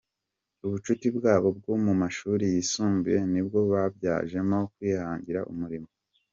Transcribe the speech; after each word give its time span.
Ubushuti 0.65 1.07
bwabo 1.17 1.47
bwo 1.57 1.75
mu 1.83 1.93
mashuri 2.01 2.43
yisumbuye 2.53 3.19
nibwo 3.31 3.59
babyajemo 3.71 4.57
kwihangira 4.73 5.41
umurimo. 5.53 5.89